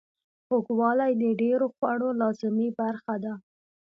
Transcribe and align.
خوږوالی 0.45 1.11
د 1.21 1.23
ډیرو 1.41 1.67
خوړو 1.75 2.09
لازمي 2.21 2.69
برخه 2.79 3.15
ده. 3.23 3.33